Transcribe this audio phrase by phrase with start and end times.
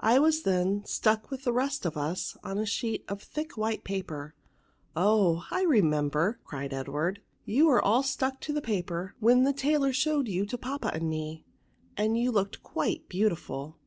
[0.00, 3.84] I was then stuck with the rest of us on a sheet of thick white
[3.84, 5.44] paper." '* Oh!
[5.50, 10.28] I remember," cried Edward;" you were aU stuck on the paper, when the tailor showed
[10.28, 11.44] you to papa and me,
[11.94, 13.74] and you looked quite beautiful."